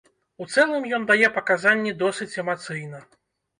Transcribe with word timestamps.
У 0.43 0.45
цэлым 0.55 0.87
ён 0.99 1.05
дае 1.11 1.29
паказанні 1.37 1.95
досыць 2.01 2.31
эмацыйна. 2.47 3.07